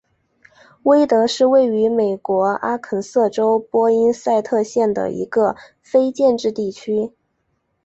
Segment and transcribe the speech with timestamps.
[0.81, 7.11] 威德是位于美国阿肯色州波因塞特县的一个非建制地区。